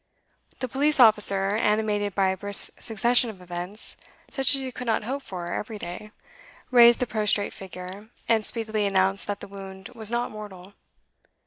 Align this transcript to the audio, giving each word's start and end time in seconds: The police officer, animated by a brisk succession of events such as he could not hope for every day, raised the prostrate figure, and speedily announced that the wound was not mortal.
The 0.61 0.67
police 0.67 0.99
officer, 0.99 1.49
animated 1.55 2.15
by 2.15 2.29
a 2.29 2.37
brisk 2.37 2.81
succession 2.81 3.29
of 3.29 3.39
events 3.39 3.95
such 4.31 4.55
as 4.55 4.61
he 4.63 4.71
could 4.71 4.87
not 4.87 5.03
hope 5.03 5.21
for 5.21 5.51
every 5.51 5.77
day, 5.77 6.09
raised 6.71 6.99
the 7.01 7.05
prostrate 7.05 7.53
figure, 7.53 8.09
and 8.27 8.43
speedily 8.43 8.87
announced 8.87 9.27
that 9.27 9.41
the 9.41 9.47
wound 9.47 9.89
was 9.89 10.09
not 10.09 10.31
mortal. 10.31 10.73